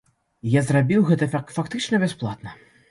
І 0.53 0.63
зрабіў 0.69 1.05
гэта 1.11 1.29
фактычна 1.37 2.03
бясплатна. 2.07 2.61